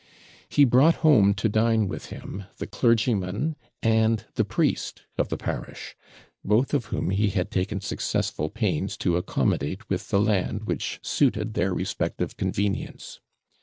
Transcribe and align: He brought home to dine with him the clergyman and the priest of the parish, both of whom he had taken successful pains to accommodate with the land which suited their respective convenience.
He 0.49 0.65
brought 0.65 0.95
home 1.05 1.35
to 1.35 1.47
dine 1.47 1.87
with 1.87 2.07
him 2.07 2.45
the 2.57 2.65
clergyman 2.65 3.55
and 3.83 4.25
the 4.33 4.43
priest 4.43 5.03
of 5.15 5.29
the 5.29 5.37
parish, 5.37 5.95
both 6.43 6.73
of 6.73 6.85
whom 6.85 7.11
he 7.11 7.29
had 7.29 7.51
taken 7.51 7.81
successful 7.81 8.49
pains 8.49 8.97
to 8.97 9.15
accommodate 9.15 9.87
with 9.91 10.09
the 10.09 10.19
land 10.19 10.63
which 10.63 10.99
suited 11.03 11.53
their 11.53 11.71
respective 11.71 12.35
convenience. 12.35 13.19